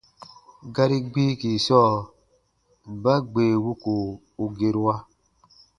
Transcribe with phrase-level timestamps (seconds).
[0.73, 1.91] Gari gbiiki sɔɔ:
[2.95, 3.91] mba gbee wuko
[4.43, 4.95] u gerua?